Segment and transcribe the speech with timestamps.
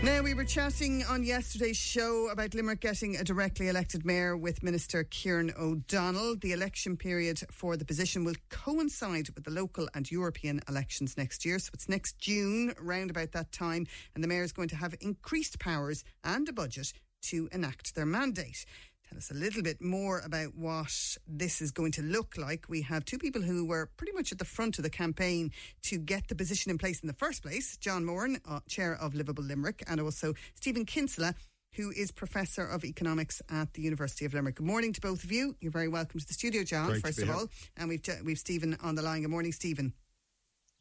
[0.00, 4.62] Now, we were chatting on yesterday's show about Limerick getting a directly elected mayor with
[4.62, 6.36] Minister Kieran O'Donnell.
[6.36, 11.44] The election period for the position will coincide with the local and European elections next
[11.44, 11.58] year.
[11.58, 14.94] So it's next June, around about that time, and the mayor is going to have
[15.00, 16.92] increased powers and a budget
[17.22, 18.64] to enact their mandate
[19.08, 22.66] tell us a little bit more about what this is going to look like.
[22.68, 25.50] We have two people who were pretty much at the front of the campaign
[25.84, 29.14] to get the position in place in the first place John Moran, uh, Chair of
[29.14, 31.34] Liveable Limerick, and also Stephen Kinsella,
[31.74, 34.56] who is Professor of Economics at the University of Limerick.
[34.56, 35.56] Good morning to both of you.
[35.60, 37.34] You're very welcome to the studio, John, Great first of here.
[37.34, 37.46] all.
[37.76, 39.22] And we've, we've Stephen on the line.
[39.22, 39.92] Good morning, Stephen.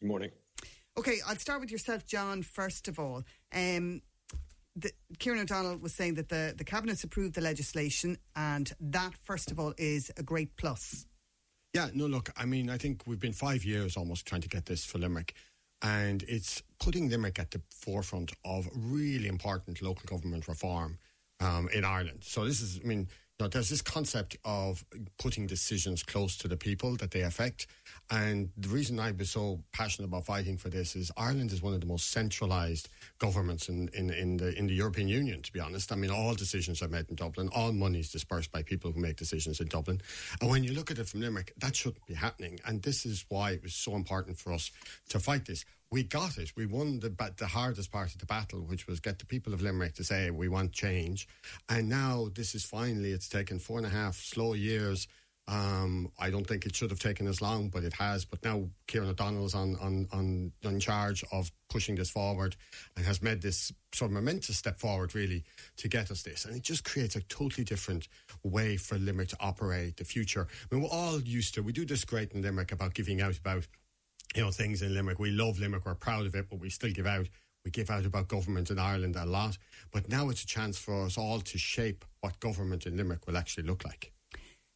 [0.01, 0.31] Good morning.
[0.97, 3.23] Okay, I'll start with yourself, John, first of all.
[3.53, 4.01] Um,
[4.77, 9.51] the, Kieran O'Donnell was saying that the, the Cabinet's approved the legislation, and that, first
[9.51, 11.05] of all, is a great plus.
[11.73, 14.65] Yeah, no, look, I mean, I think we've been five years almost trying to get
[14.65, 15.33] this for Limerick,
[15.81, 20.97] and it's putting Limerick at the forefront of really important local government reform
[21.39, 22.19] um, in Ireland.
[22.21, 23.07] So this is, I mean,
[23.39, 24.83] know, there's this concept of
[25.19, 27.67] putting decisions close to the people that they affect.
[28.09, 31.73] And the reason I was so passionate about fighting for this is Ireland is one
[31.73, 35.59] of the most centralised governments in, in, in, the, in the European Union, to be
[35.59, 35.91] honest.
[35.91, 38.99] I mean, all decisions are made in Dublin, all money is dispersed by people who
[38.99, 40.01] make decisions in Dublin.
[40.41, 42.59] And when you look at it from Limerick, that shouldn't be happening.
[42.65, 44.71] And this is why it was so important for us
[45.09, 45.65] to fight this.
[45.89, 46.51] We got it.
[46.57, 49.61] We won the, the hardest part of the battle, which was get the people of
[49.61, 51.29] Limerick to say we want change.
[51.69, 55.07] And now this is finally, it's taken four and a half slow years
[55.49, 58.25] um, I don't think it should have taken as long, but it has.
[58.25, 62.57] But now Kieran O'Donnell's on, on, on, on charge of pushing this forward
[62.95, 65.45] and has made this sort of momentous step forward, really,
[65.77, 66.43] to get us this.
[66.43, 68.09] And it just creates a totally different
[68.43, 70.47] way for Limerick to operate the future.
[70.69, 73.37] I mean, we're all used to, we do this great in Limerick about giving out
[73.37, 73.67] about,
[74.35, 75.17] you know, things in Limerick.
[75.17, 77.29] We love Limerick, we're proud of it, but we still give out.
[77.67, 79.57] We give out about government in Ireland a lot.
[79.91, 83.35] But now it's a chance for us all to shape what government in Limerick will
[83.35, 84.13] actually look like.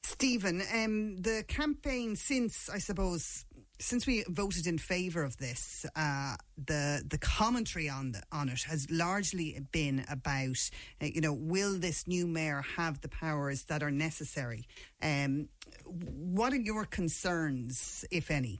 [0.04, 3.46] Stephen, um, the campaign since, I suppose,
[3.80, 8.64] since we voted in favour of this, uh, the the commentary on the, on it
[8.64, 10.70] has largely been about,
[11.02, 14.66] uh, you know, will this new mayor have the powers that are necessary?
[15.02, 15.48] Um,
[15.86, 18.60] what are your concerns, if any?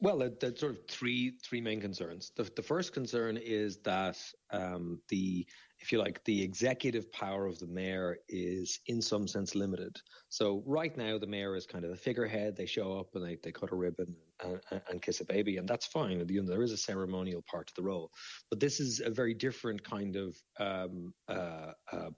[0.00, 2.30] Well, uh, there's sort of three three main concerns.
[2.36, 4.16] The, the first concern is that
[4.52, 5.46] um, the,
[5.80, 9.96] if you like, the executive power of the mayor is in some sense limited.
[10.28, 12.56] So right now, the mayor is kind of the figurehead.
[12.56, 14.14] They show up and they, they cut a ribbon
[14.44, 16.24] and, and, and kiss a baby, and that's fine.
[16.28, 18.10] You know, there is a ceremonial part to the role,
[18.50, 22.10] but this is a very different kind of um, uh, uh,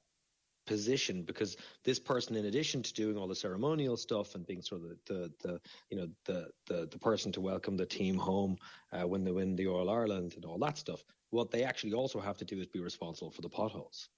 [0.70, 4.82] position because this person in addition to doing all the ceremonial stuff and being sort
[4.82, 5.60] of the, the, the
[5.90, 8.56] you know the, the the person to welcome the team home
[8.92, 12.20] uh, when they win the All Ireland and all that stuff what they actually also
[12.20, 14.10] have to do is be responsible for the potholes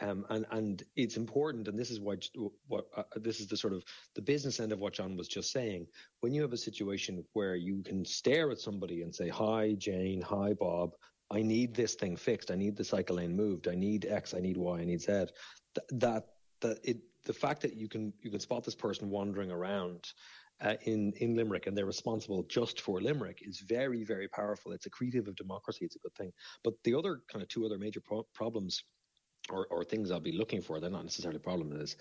[0.00, 2.24] um, and and it's important and this is what
[2.68, 3.82] what uh, this is the sort of
[4.14, 5.88] the business end of what John was just saying
[6.20, 10.20] when you have a situation where you can stare at somebody and say hi Jane
[10.20, 10.94] hi Bob
[11.30, 12.50] I need this thing fixed.
[12.50, 13.66] I need the cycle lane moved.
[13.66, 14.32] I need X.
[14.34, 14.78] I need Y.
[14.78, 15.26] I need Z
[15.90, 16.26] that
[16.60, 20.12] that it the fact that you can you can spot this person wandering around
[20.60, 24.72] uh, in in Limerick and they're responsible just for Limerick is very very powerful.
[24.72, 25.84] It's accretive of democracy.
[25.84, 26.32] It's a good thing.
[26.64, 28.82] But the other kind of two other major pro- problems.
[29.48, 31.96] Or, or things I'll be looking for, they're not necessarily a problem, is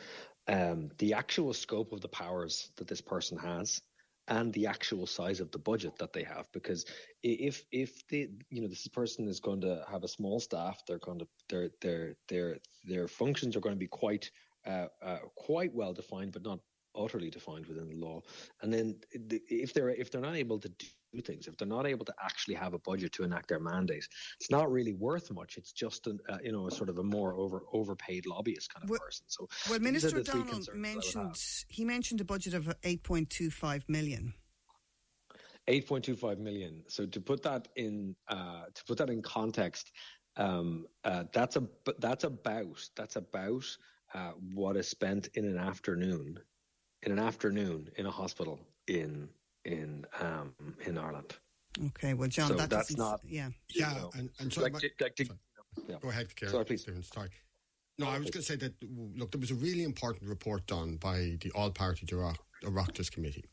[0.47, 3.79] um, the actual scope of the powers that this person has
[4.27, 6.85] and the actual size of the budget that they have because
[7.23, 10.99] if if the you know this person is going to have a small staff they're
[10.99, 14.31] going to their their their their functions are going to be quite
[14.65, 16.59] uh, uh, quite well defined but not
[16.97, 18.21] utterly defined within the law.
[18.61, 20.87] And then if they're if they're not able to do
[21.21, 21.47] things.
[21.47, 24.05] If they're not able to actually have a budget to enact their mandate
[24.39, 25.57] it's not really worth much.
[25.57, 28.83] It's just an, uh, you know a sort of a more over overpaid lobbyist kind
[28.83, 29.25] of well, person.
[29.27, 31.35] So well minister o'donnell mentioned
[31.67, 34.33] he mentioned a budget of 8.25 million.
[35.67, 36.83] 8.25 million.
[36.87, 39.91] So to put that in uh, to put that in context,
[40.37, 41.63] um, uh, that's a
[41.99, 43.65] that's about that's about
[44.13, 46.39] uh, what is spent in an afternoon,
[47.03, 49.29] in an afternoon in a hospital in
[49.65, 50.53] in um,
[50.85, 51.35] in Ireland.
[51.87, 54.79] Okay, well, John, so that that's not yeah yeah, know, and, and so like, my,
[55.01, 55.25] like to,
[55.87, 55.95] yeah.
[56.01, 56.53] go ahead, Karen.
[56.53, 56.81] Sorry, please.
[56.81, 57.29] Stephen, sorry.
[57.97, 58.73] No, I was going to say that
[59.15, 63.45] look, there was a really important report done by the All Party Oireachtas Committee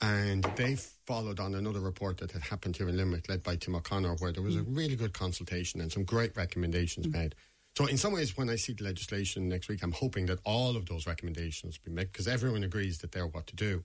[0.00, 0.76] and they
[1.06, 4.32] followed on another report that had happened here in Limerick, led by Tim O'Connor, where
[4.32, 7.12] there was a really good consultation and some great recommendations mm.
[7.12, 7.34] made.
[7.76, 10.76] So, in some ways, when I see the legislation next week, I'm hoping that all
[10.76, 13.82] of those recommendations be made because everyone agrees that they're what to do.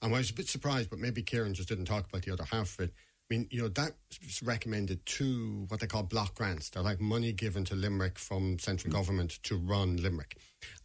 [0.00, 2.44] And I was a bit surprised, but maybe Kieran just didn't talk about the other
[2.44, 2.94] half of it.
[3.30, 6.68] I mean, you know, that's recommended two what they call block grants.
[6.68, 8.96] They're like money given to Limerick from central mm.
[8.96, 10.36] government to run Limerick.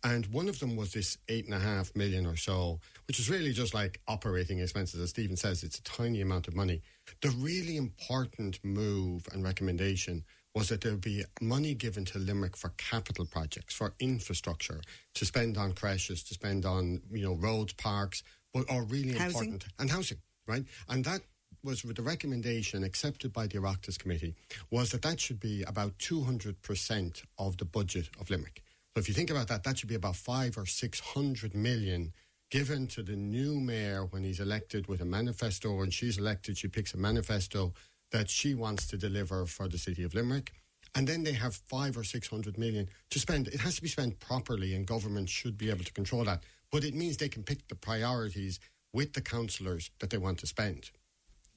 [0.04, 3.30] And one of them was this eight and a half million or so, which is
[3.30, 5.02] really just like operating expenses.
[5.02, 6.82] As Stephen says, it's a tiny amount of money.
[7.22, 10.24] The really important move and recommendation
[10.56, 14.82] was that there would be money given to Limerick for capital projects, for infrastructure,
[15.14, 18.24] to spend on creches, to spend on, you know, roads, parks,
[18.54, 19.54] but are really housing.
[19.54, 19.66] important.
[19.80, 20.64] And housing, right?
[20.90, 21.22] And that
[21.64, 24.36] was the recommendation accepted by the Oireachtas Committee
[24.72, 28.64] was that that should be about 200% of the budget of Limerick.
[28.96, 32.14] So if you think about that, that should be about five or 600 million
[32.50, 36.68] given to the new mayor when he's elected with a manifesto and she's elected, she
[36.68, 37.74] picks a manifesto
[38.12, 40.54] that she wants to deliver for the city of Limerick.
[40.96, 43.50] And then they have five or 600 million to spend.
[43.50, 46.44] It has to be spent properly and government should be able to control that.
[46.72, 48.60] But it means they can pick the priorities
[48.94, 50.92] with the councillors that they want to spend.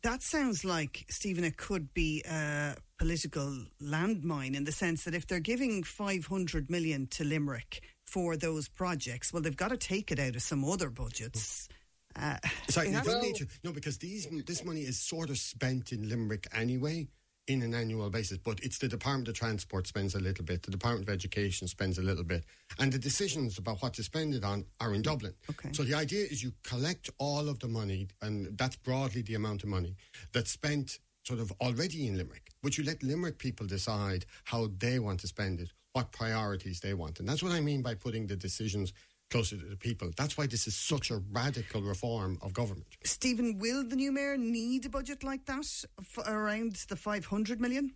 [0.02, 5.26] That sounds like, Stephen, it could be a political landmine in the sense that if
[5.26, 10.18] they're giving 500 million to Limerick for those projects, well, they've got to take it
[10.18, 11.68] out of some other budgets.
[12.16, 13.46] Uh, Sorry, you don't need to.
[13.62, 17.08] No, because these this money is sort of spent in Limerick anyway
[17.50, 20.70] in an annual basis, but it's the Department of Transport spends a little bit, the
[20.70, 22.44] Department of Education spends a little bit,
[22.78, 25.34] and the decisions about what to spend it on are in Dublin.
[25.50, 25.70] Okay.
[25.72, 29.64] So the idea is you collect all of the money, and that's broadly the amount
[29.64, 29.96] of money
[30.32, 35.00] that's spent sort of already in Limerick, but you let Limerick people decide how they
[35.00, 37.18] want to spend it, what priorities they want.
[37.18, 38.92] And that's what I mean by putting the decisions
[39.30, 40.10] closer to the people.
[40.16, 42.86] That's why this is such a radical reform of government.
[43.04, 45.66] Stephen, will the new mayor need a budget like that
[46.26, 47.94] around the 500 million?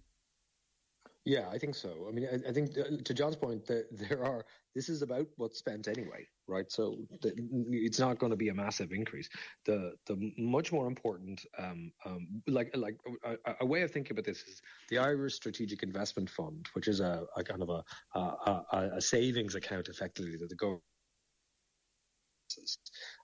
[1.26, 2.06] Yeah, I think so.
[2.06, 4.44] I mean, I, I think uh, to John's point, that there are.
[4.74, 6.70] This is about what's spent anyway, right?
[6.70, 7.32] So the,
[7.70, 9.28] it's not going to be a massive increase.
[9.64, 14.26] The the much more important, um, um, like like a, a, way of thinking about
[14.26, 14.60] this is
[14.90, 19.54] the Irish Strategic Investment Fund, which is a, a kind of a, a, a savings
[19.54, 20.82] account, effectively that the government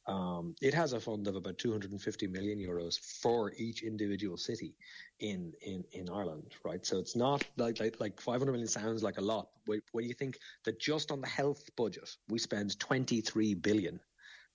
[0.06, 4.74] um, it has a fund of about 250 million euros for each individual city
[5.20, 6.84] in, in, in Ireland, right?
[6.84, 9.48] So it's not like, like, like 500 million sounds like a lot.
[9.66, 14.00] But when you think that just on the health budget, we spend 23 billion,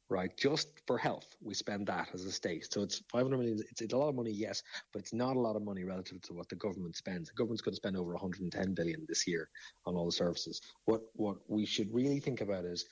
[0.09, 0.35] right?
[0.37, 2.67] Just for health, we spend that as a state.
[2.71, 3.59] So it's 500 million.
[3.69, 6.21] It's, it's a lot of money, yes, but it's not a lot of money relative
[6.23, 7.29] to what the government spends.
[7.29, 9.49] The government's going to spend over 110 billion this year
[9.85, 10.61] on all the services.
[10.85, 12.85] What, what we should really think about is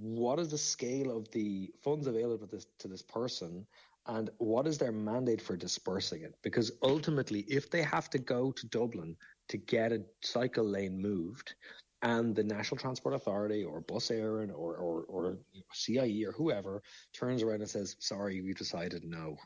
[0.00, 3.66] what is the scale of the funds available to this, to this person
[4.06, 6.34] and what is their mandate for dispersing it?
[6.42, 9.16] Because ultimately, if they have to go to Dublin
[9.48, 11.54] to get a cycle lane moved,
[12.02, 15.38] and the National Transport Authority or Bus Éireann or, or, or
[15.72, 19.36] CIE or whoever turns around and says, sorry, we decided no,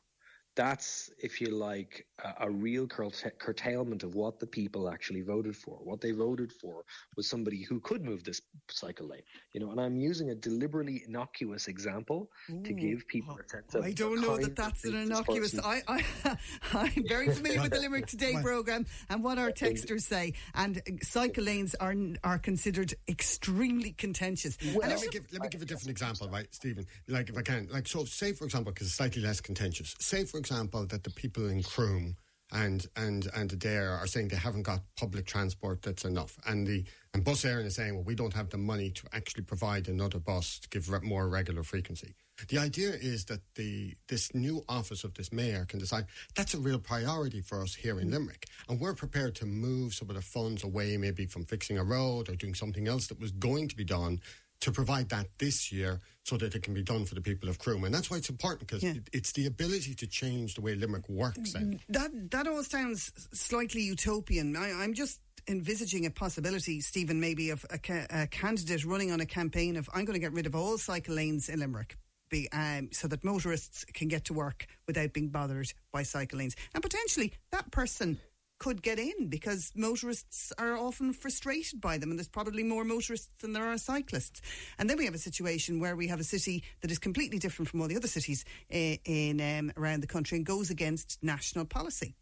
[0.57, 5.79] that's, if you like, a, a real curtailment of what the people actually voted for.
[5.83, 6.83] What they voted for
[7.17, 9.21] was somebody who could move this cycle lane,
[9.53, 9.71] you know.
[9.71, 13.85] And I'm using a deliberately innocuous example Ooh, to give people a sense of.
[13.85, 15.59] I don't know that that's an innocuous.
[15.63, 16.05] I, I,
[16.73, 20.33] I'm very familiar with the Limerick Today program and what our texters say.
[20.55, 21.95] And cycle lanes are
[22.25, 24.57] are considered extremely contentious.
[24.75, 26.87] Well, let me give let me give a different example, right, Stephen?
[27.09, 29.95] Like if I can, like so, say for example, because it's slightly less contentious.
[30.01, 32.17] Say for example, that the people in Croom
[32.53, 36.85] and and and Adare are saying they haven't got public transport that's enough, and the
[37.13, 40.19] and Bus Éireann is saying, well, we don't have the money to actually provide another
[40.19, 42.15] bus to give more regular frequency.
[42.49, 46.05] The idea is that the this new office of this mayor can decide
[46.37, 50.09] that's a real priority for us here in Limerick, and we're prepared to move some
[50.11, 53.33] of the funds away, maybe from fixing a road or doing something else that was
[53.33, 54.21] going to be done
[54.61, 57.61] to provide that this year so that it can be done for the people of
[57.61, 57.85] Croom.
[57.85, 58.95] And that's why it's important because yeah.
[58.95, 61.53] it, it's the ability to change the way Limerick works.
[61.53, 61.79] Then.
[61.89, 64.57] That, that all sounds slightly utopian.
[64.57, 69.21] I, I'm just envisaging a possibility, Stephen, maybe of a, ca- a, candidate running on
[69.21, 71.97] a campaign of I'm going to get rid of all cycle lanes in Limerick.
[72.29, 76.57] Be, um, so that motorists can get to work without being bothered by cycle lanes.
[76.75, 78.19] And potentially that person
[78.59, 83.29] could get in because motorists are often frustrated by them and there's probably more motorists
[83.41, 84.41] than there are cyclists.
[84.79, 87.69] And then we have a situation where we have a city that is completely different
[87.69, 91.65] from all the other cities in, in um, around the country and goes against national
[91.67, 92.15] policy.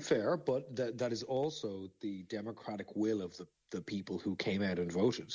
[0.00, 4.62] Fair, but that that is also the democratic will of the the people who came
[4.62, 5.32] out and voted.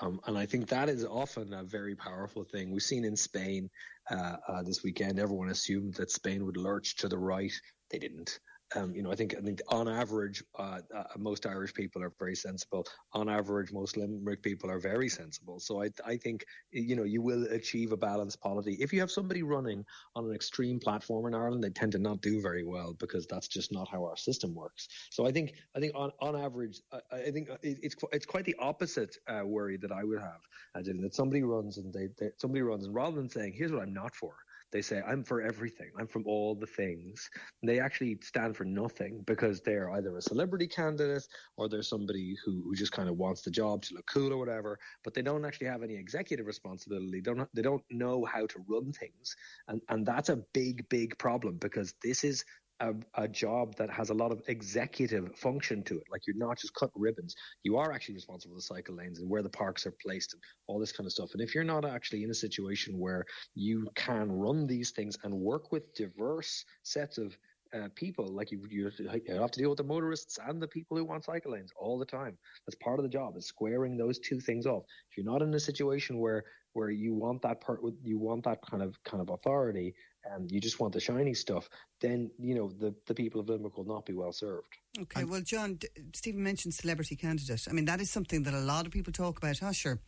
[0.00, 2.70] Um, and I think that is often a very powerful thing.
[2.70, 3.70] We've seen in Spain
[4.10, 7.52] uh, uh, this weekend, everyone assumed that Spain would lurch to the right.
[7.90, 8.38] They didn't.
[8.76, 12.12] Um, you know, I think I think on average, uh, uh, most Irish people are
[12.18, 12.86] very sensible.
[13.12, 15.60] On average, most Limerick people are very sensible.
[15.60, 18.76] So I I think you know you will achieve a balanced polity.
[18.80, 19.84] If you have somebody running
[20.16, 23.48] on an extreme platform in Ireland, they tend to not do very well because that's
[23.48, 24.88] just not how our system works.
[25.10, 28.56] So I think I think on on average, I, I think it's it's quite the
[28.58, 32.62] opposite uh, worry that I would have, in that somebody runs and they, they somebody
[32.62, 34.34] runs and rather than saying here's what I'm not for
[34.74, 35.92] they say, I'm for everything.
[35.96, 37.30] I'm from all the things.
[37.62, 41.22] And they actually stand for nothing because they're either a celebrity candidate
[41.56, 44.36] or they're somebody who, who just kind of wants the job to look cool or
[44.36, 47.20] whatever, but they don't actually have any executive responsibility.
[47.20, 49.36] They don't, they don't know how to run things.
[49.68, 52.44] And, and that's a big, big problem because this is
[52.80, 56.04] a, a, job that has a lot of executive function to it.
[56.10, 57.34] Like you're not just cutting ribbons.
[57.62, 60.42] You are actually responsible for the cycle lanes and where the parks are placed and
[60.66, 61.30] all this kind of stuff.
[61.32, 65.34] And if you're not actually in a situation where you can run these things and
[65.34, 67.36] work with diverse sets of
[67.74, 68.90] uh, people, like you, you
[69.28, 72.04] have to deal with the motorists and the people who want cycle lanes all the
[72.04, 72.36] time.
[72.66, 74.84] That's part of the job is squaring those two things off.
[75.10, 78.60] If you're not in a situation where where you want that part, you want that
[78.68, 79.94] kind of kind of authority
[80.32, 81.68] and you just want the shiny stuff,
[82.00, 84.76] then you know the the people of Limerick will not be well served.
[85.00, 85.78] Okay, well, John,
[86.14, 87.66] Stephen mentioned celebrity candidate.
[87.68, 89.62] I mean, that is something that a lot of people talk about.
[89.62, 89.98] Oh, sure.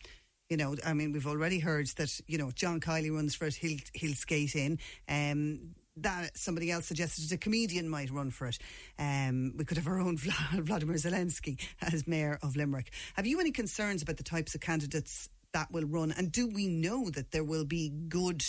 [0.49, 3.55] You know, I mean, we've already heard that you know John Kiely runs for it.
[3.55, 4.79] He'll he'll skate in.
[5.09, 8.59] Um, that somebody else suggested a comedian might run for it.
[8.99, 10.17] Um, we could have our own
[10.53, 12.91] Vladimir Zelensky as mayor of Limerick.
[13.15, 16.11] Have you any concerns about the types of candidates that will run?
[16.11, 18.45] And do we know that there will be good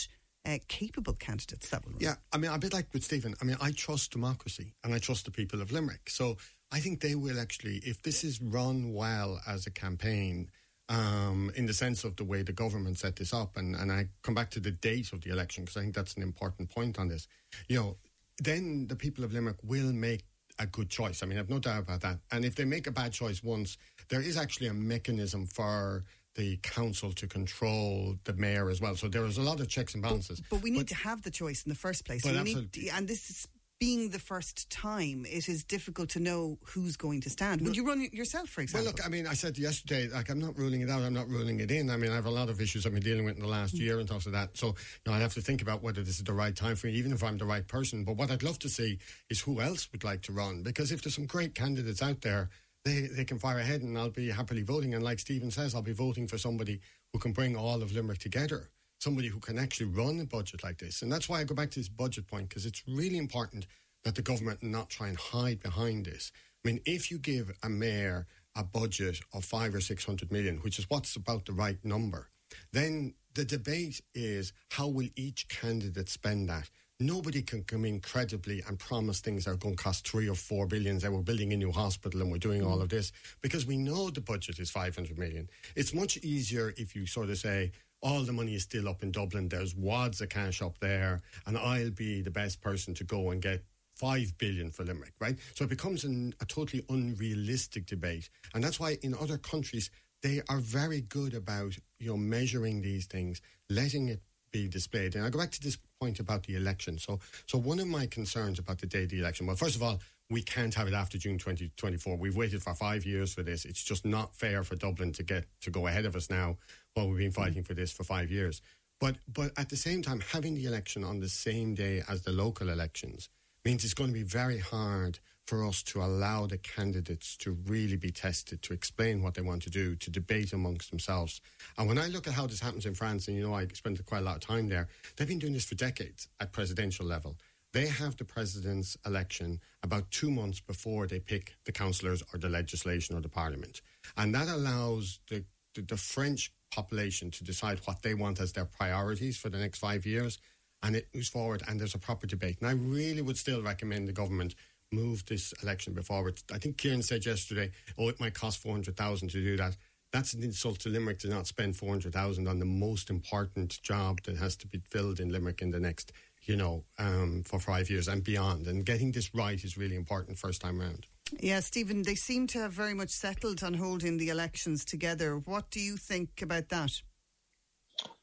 [0.49, 2.01] uh, capable candidates that will run.
[2.01, 4.99] Yeah, I mean, a bit like with Stephen, I mean, I trust democracy and I
[4.99, 6.09] trust the people of Limerick.
[6.09, 6.37] So
[6.73, 10.51] I think they will actually, if this is run well as a campaign,
[10.89, 14.09] um, in the sense of the way the government set this up, and, and I
[14.23, 16.99] come back to the date of the election because I think that's an important point
[16.99, 17.29] on this.
[17.69, 17.97] You know,
[18.39, 20.25] then the people of Limerick will make
[20.59, 21.23] a good choice.
[21.23, 22.19] I mean, I've no doubt about that.
[22.33, 23.77] And if they make a bad choice once,
[24.09, 26.05] there is actually a mechanism for
[26.39, 28.95] the council to control the mayor as well.
[28.95, 30.41] So there is a lot of checks and balances.
[30.41, 32.25] But, but we need but, to have the choice in the first place.
[32.25, 32.33] We.
[32.33, 33.49] Need, and this is
[33.81, 37.61] being the first time, it is difficult to know who's going to stand.
[37.63, 38.87] Would you run it yourself, for example?
[38.87, 41.29] Well, look, I mean, I said yesterday, like, I'm not ruling it out, I'm not
[41.29, 41.91] ruling it in.
[41.91, 43.77] I mean, I have a lot of issues I've been dealing with in the last
[43.77, 43.81] mm.
[43.81, 44.57] year and stuff like that.
[44.57, 44.75] So, you
[45.07, 47.13] know, I have to think about whether this is the right time for me, even
[47.13, 48.05] if I'm the right person.
[48.05, 48.99] But what I'd love to see
[49.31, 52.51] is who else would like to run, because if there's some great candidates out there,
[52.89, 54.95] they, they can fire ahead and I'll be happily voting.
[54.95, 56.81] And like Stephen says, I'll be voting for somebody
[57.13, 60.79] who can bring all of Limerick together, somebody who can actually run a budget like
[60.79, 61.03] this.
[61.03, 63.67] And that's why I go back to this budget point, because it's really important
[64.05, 66.33] that the government not try and hide behind this.
[66.65, 68.27] I mean, if you give a mayor
[68.57, 72.31] a budget of five or six hundred million, which is what's about the right number,
[72.73, 76.71] then the debate is how will each candidate spend that?
[77.01, 80.67] Nobody can come in credibly and promise things are going to cost three or four
[80.67, 82.91] billions and we're building a new hospital and we're doing all of mm.
[82.91, 85.49] this because we know the budget is 500 million.
[85.77, 89.13] It's much easier if you sort of say, all the money is still up in
[89.13, 89.49] Dublin.
[89.49, 93.41] There's wads of cash up there, and I'll be the best person to go and
[93.41, 93.65] get
[93.95, 95.37] five billion for Limerick, right?
[95.55, 99.91] So it becomes an, a totally unrealistic debate, and that's why in other countries
[100.23, 105.15] they are very good about you know measuring these things, letting it be displayed.
[105.15, 106.99] And I go back to this point about the election.
[106.99, 109.83] So, so one of my concerns about the day of the election, well, first of
[109.83, 110.01] all,
[110.31, 112.17] we can't have it after June 2024.
[112.17, 113.65] We've waited for five years for this.
[113.65, 116.59] It's just not fair for Dublin to get to go ahead of us now
[116.95, 118.61] while we've been fighting for this for five years.
[119.01, 122.33] But, but at the same time, having the election on the same day as the
[122.33, 123.31] local elections
[123.65, 127.97] means it's going to be very hard for us to allow the candidates to really
[127.97, 131.41] be tested, to explain what they want to do, to debate amongst themselves.
[131.79, 134.05] And when I look at how this happens in France, and you know, I spent
[134.05, 137.39] quite a lot of time there, they've been doing this for decades at presidential level.
[137.73, 142.51] They have the president's election about two months before they pick the councillors or the
[142.51, 143.81] legislation or the parliament.
[144.19, 148.67] And that allows the, the, the French population to decide what they want as their
[148.67, 150.39] priorities for the next five years
[150.83, 152.59] and it moves forward and there's a proper debate.
[152.61, 154.55] And I really would still recommend the government
[154.93, 156.33] move this election before.
[156.53, 159.77] I think Kieran said yesterday, oh, it might cost 400,000 to do that.
[160.13, 164.39] That's an insult to Limerick to not spend 400,000 on the most important job that
[164.39, 168.09] has to be filled in Limerick in the next, you know, um, for five years
[168.09, 168.67] and beyond.
[168.67, 171.07] And getting this right is really important first time round.
[171.41, 175.37] Yeah, Stephen, they seem to have very much settled on holding the elections together.
[175.37, 177.03] What do you think about that?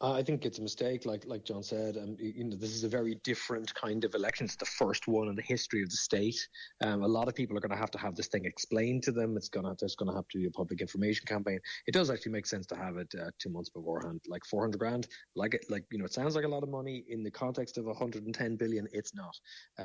[0.02, 1.98] Uh, I think it's a mistake, like like John said.
[1.98, 4.46] Um, you know, this is a very different kind of election.
[4.46, 6.38] It's the first one in the history of the state.
[6.82, 9.12] Um, a lot of people are going to have to have this thing explained to
[9.12, 9.36] them.
[9.36, 11.60] It's going to there's going to have to be a public information campaign.
[11.88, 15.08] It does actually make sense to have it uh, two months beforehand, like 400 grand.
[15.36, 17.78] Like it, like you know, it sounds like a lot of money in the context
[17.78, 18.88] of 110 billion.
[18.94, 19.36] It's not.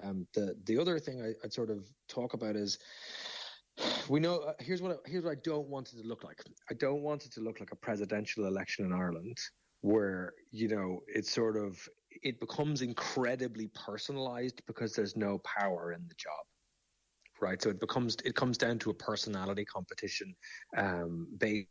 [0.02, 2.78] Um, the the other thing I, I'd sort of talk about is
[4.08, 6.42] we know uh, here's what I, here's what I don't want it to look like.
[6.70, 9.38] I don't want it to look like a presidential election in Ireland
[9.82, 11.78] where you know it's sort of
[12.22, 16.44] it becomes incredibly personalized because there's no power in the job
[17.40, 17.60] right?
[17.60, 20.34] So it becomes it comes down to a personality competition
[20.76, 21.68] um, based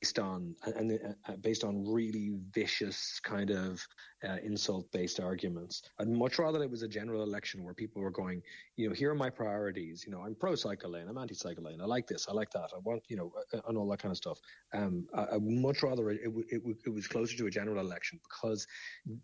[0.00, 3.86] based on and uh, based on really vicious kind of
[4.26, 5.82] uh, insult based arguments.
[5.98, 8.42] I'd much rather it was a general election where people were going,
[8.76, 10.04] you know, here are my priorities.
[10.06, 11.80] You know, I'm pro cycle lane, I'm anti cycle lane.
[11.80, 12.70] I like this, I like that.
[12.74, 14.38] I want, you know, uh, and all that kind of stuff.
[14.72, 18.20] Um, I, would much rather it, it, it, it was closer to a general election
[18.28, 18.66] because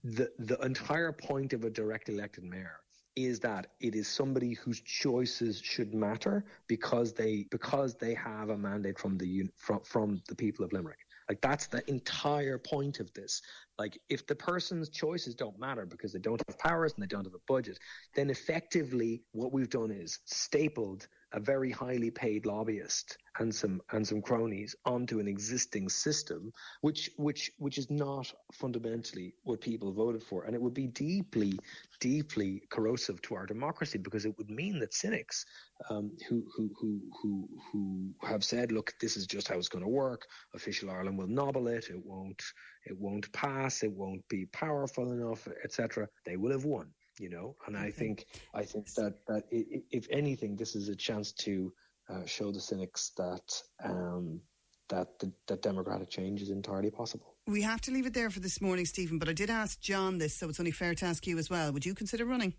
[0.05, 2.81] the the entire point of a direct elected mayor
[3.17, 8.57] is that it is somebody whose choices should matter because they because they have a
[8.57, 10.99] mandate from the from from the people of Limerick.
[11.29, 13.43] Like that's the entire point of this.
[13.79, 17.25] Like if the person's choices don't matter because they don't have powers and they don't
[17.25, 17.79] have a budget,
[18.15, 24.07] then effectively what we've done is stapled a very highly paid lobbyist and some and
[24.07, 30.23] some cronies onto an existing system, which which which is not fundamentally what people voted
[30.23, 31.59] for, and it would be deeply
[32.01, 35.45] deeply corrosive to our democracy because it would mean that cynics
[35.91, 39.85] um, who who who who who have said, look, this is just how it's going
[39.85, 40.27] to work.
[40.55, 41.91] Official Ireland will nobble it.
[41.91, 42.43] It won't
[42.85, 43.83] it won't pass.
[43.83, 46.09] It won't be powerful enough, etc.
[46.25, 47.57] They will have won you know.
[47.67, 51.73] And I think I think that that if anything, this is a chance to
[52.09, 54.41] uh, show the cynics that um,
[54.89, 57.35] that the, that democratic change is entirely possible.
[57.47, 59.19] We have to leave it there for this morning, Stephen.
[59.19, 61.73] But I did ask John this, so it's only fair to ask you as well.
[61.73, 62.55] Would you consider running?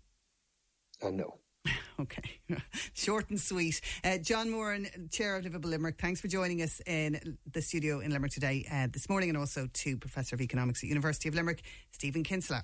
[1.02, 1.38] Uh, no.
[2.00, 2.38] Okay,
[2.94, 3.80] short and sweet.
[4.04, 8.12] Uh, John Moran, Chair of Liveable Limerick, thanks for joining us in the studio in
[8.12, 11.62] Limerick today, uh, this morning, and also to Professor of Economics at University of Limerick,
[11.90, 12.62] Stephen Kinsella.